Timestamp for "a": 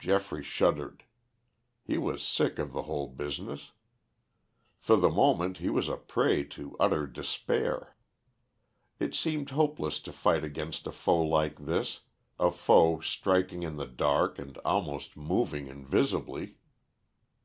5.88-5.96, 10.88-10.90, 12.40-12.50